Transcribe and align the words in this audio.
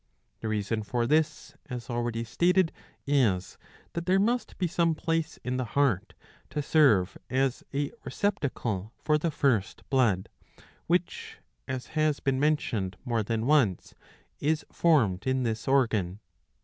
The 0.39 0.47
reason 0.47 0.81
for 0.81 1.05
this, 1.05 1.53
as 1.69 1.87
already 1.87 2.23
stated, 2.23 2.71
is 3.05 3.59
that 3.93 4.07
there 4.07 4.19
must 4.19 4.57
be 4.57 4.65
some 4.65 4.95
place 4.95 5.37
in 5.43 5.57
the 5.57 5.63
heart 5.77 6.15
to 6.49 6.63
serve 6.63 7.19
as 7.29 7.63
a 7.71 7.91
receptacle 8.03 8.93
for 8.97 9.19
the 9.19 9.29
first 9.29 9.87
blood; 9.91 10.27
which, 10.87 11.37
as 11.67 11.85
has 11.93 12.19
been 12.19 12.39
mentioned 12.39 12.97
more 13.05 13.21
than 13.21 13.45
once, 13.45 13.93
is 14.39 14.65
formed 14.71 15.27
in 15.27 15.43
this 15.43 15.67
organ. 15.67 16.19